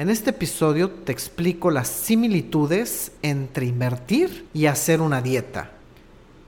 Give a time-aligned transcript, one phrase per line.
[0.00, 5.72] En este episodio te explico las similitudes entre invertir y hacer una dieta.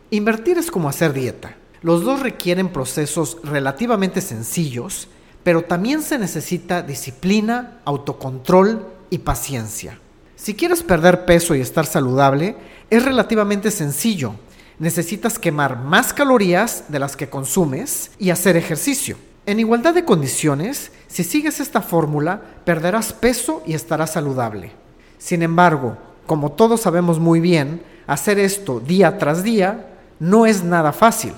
[0.09, 1.55] Invertir es como hacer dieta.
[1.83, 5.09] Los dos requieren procesos relativamente sencillos,
[5.45, 9.99] pero también se necesita disciplina, autocontrol y paciencia.
[10.35, 12.57] Si quieres perder peso y estar saludable,
[12.89, 14.35] es relativamente sencillo.
[14.79, 19.19] Necesitas quemar más calorías de las que consumes y hacer ejercicio.
[19.45, 24.71] En igualdad de condiciones, si sigues esta fórmula, perderás peso y estarás saludable.
[25.19, 25.97] Sin embargo,
[26.27, 29.89] como todos sabemos muy bien, hacer esto día tras día
[30.21, 31.33] no es nada fácil.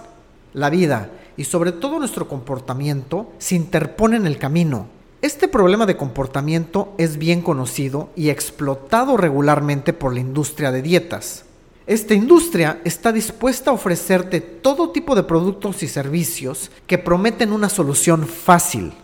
[0.53, 4.87] La vida y sobre todo nuestro comportamiento se interpone en el camino.
[5.23, 11.47] Este problema de comportamiento es bien conocido y explotado regularmente por la industria de dietas.
[11.87, 17.69] Esta industria está dispuesta a ofrecerte todo tipo de productos y servicios que prometen una
[17.69, 18.95] solución fácil.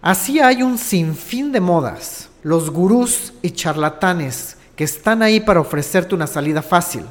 [0.00, 6.14] Así hay un sinfín de modas, los gurús y charlatanes que están ahí para ofrecerte
[6.14, 7.04] una salida fácil.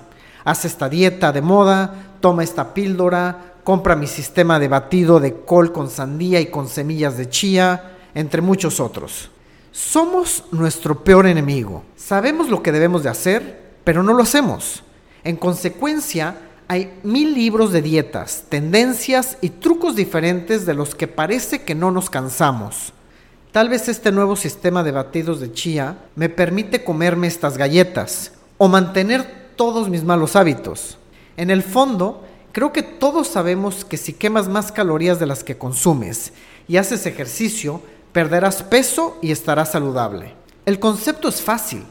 [0.43, 5.71] Haz esta dieta de moda, toma esta píldora, compra mi sistema de batido de col
[5.71, 9.29] con sandía y con semillas de chía, entre muchos otros.
[9.71, 11.83] Somos nuestro peor enemigo.
[11.95, 14.83] Sabemos lo que debemos de hacer, pero no lo hacemos.
[15.23, 21.63] En consecuencia, hay mil libros de dietas, tendencias y trucos diferentes de los que parece
[21.63, 22.93] que no nos cansamos.
[23.51, 28.67] Tal vez este nuevo sistema de batidos de chía me permite comerme estas galletas o
[28.67, 30.99] mantener todos mis malos hábitos.
[31.37, 35.57] En el fondo, creo que todos sabemos que si quemas más calorías de las que
[35.57, 36.33] consumes
[36.67, 37.81] y haces ejercicio,
[38.13, 40.33] perderás peso y estarás saludable.
[40.67, 41.83] El concepto es fácil,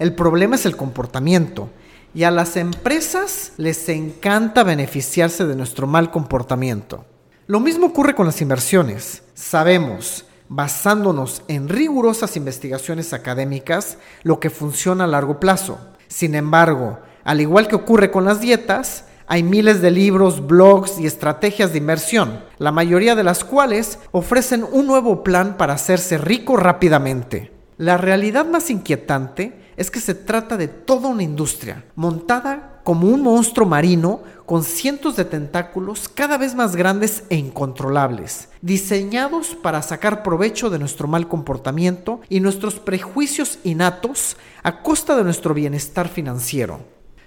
[0.00, 1.70] el problema es el comportamiento
[2.14, 7.04] y a las empresas les encanta beneficiarse de nuestro mal comportamiento.
[7.46, 9.22] Lo mismo ocurre con las inversiones.
[9.34, 15.78] Sabemos, basándonos en rigurosas investigaciones académicas, lo que funciona a largo plazo.
[16.08, 21.06] Sin embargo, al igual que ocurre con las dietas, hay miles de libros, blogs y
[21.06, 26.56] estrategias de inversión, la mayoría de las cuales ofrecen un nuevo plan para hacerse rico
[26.56, 27.50] rápidamente.
[27.76, 33.22] La realidad más inquietante es que se trata de toda una industria, montada como un
[33.22, 40.22] monstruo marino con cientos de tentáculos cada vez más grandes e incontrolables, diseñados para sacar
[40.22, 46.80] provecho de nuestro mal comportamiento y nuestros prejuicios innatos a costa de nuestro bienestar financiero.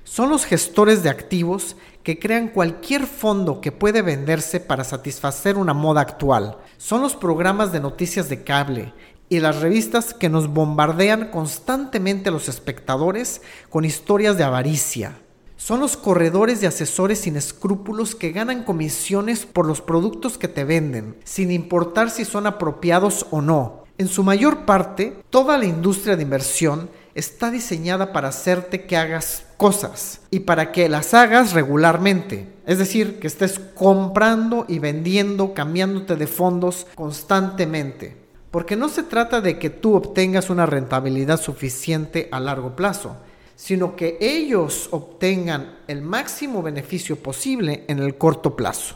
[0.03, 5.73] Son los gestores de activos que crean cualquier fondo que puede venderse para satisfacer una
[5.73, 6.59] moda actual.
[6.77, 8.93] Son los programas de noticias de cable
[9.29, 15.19] y las revistas que nos bombardean constantemente a los espectadores con historias de avaricia.
[15.57, 20.63] Son los corredores de asesores sin escrúpulos que ganan comisiones por los productos que te
[20.63, 23.83] venden, sin importar si son apropiados o no.
[23.97, 29.45] En su mayor parte, toda la industria de inversión está diseñada para hacerte que hagas
[29.57, 32.53] cosas y para que las hagas regularmente.
[32.67, 38.26] Es decir, que estés comprando y vendiendo, cambiándote de fondos constantemente.
[38.51, 43.17] Porque no se trata de que tú obtengas una rentabilidad suficiente a largo plazo,
[43.55, 48.95] sino que ellos obtengan el máximo beneficio posible en el corto plazo.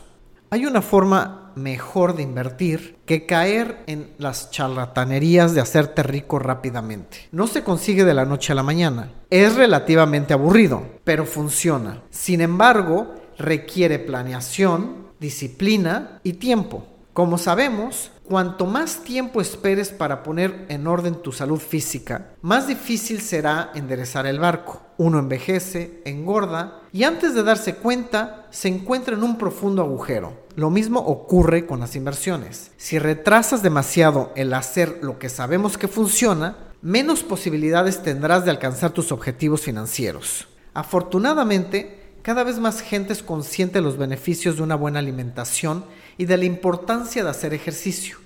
[0.50, 7.28] Hay una forma mejor de invertir que caer en las charlatanerías de hacerte rico rápidamente.
[7.32, 9.10] No se consigue de la noche a la mañana.
[9.30, 12.02] Es relativamente aburrido, pero funciona.
[12.10, 16.86] Sin embargo, requiere planeación, disciplina y tiempo.
[17.12, 23.20] Como sabemos, cuanto más tiempo esperes para poner en orden tu salud física, más difícil
[23.20, 24.80] será enderezar el barco.
[24.96, 30.32] Uno envejece, engorda y antes de darse cuenta se encuentra en un profundo agujero.
[30.56, 32.70] Lo mismo ocurre con las inversiones.
[32.78, 38.92] Si retrasas demasiado el hacer lo que sabemos que funciona, menos posibilidades tendrás de alcanzar
[38.92, 40.48] tus objetivos financieros.
[40.72, 45.84] Afortunadamente, cada vez más gente es consciente de los beneficios de una buena alimentación
[46.18, 48.18] y de la importancia de hacer ejercicio.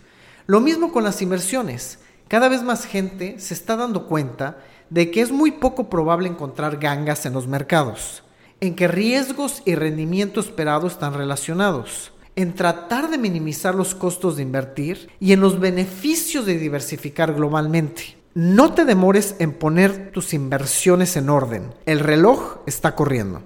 [0.47, 1.99] Lo mismo con las inversiones.
[2.29, 4.59] Cada vez más gente se está dando cuenta
[4.91, 8.23] de que es muy poco probable encontrar gangas en los mercados,
[8.61, 14.43] en que riesgos y rendimiento esperado están relacionados, en tratar de minimizar los costos de
[14.43, 18.17] invertir y en los beneficios de diversificar globalmente.
[18.35, 21.73] No te demores en poner tus inversiones en orden.
[21.87, 23.43] El reloj está corriendo.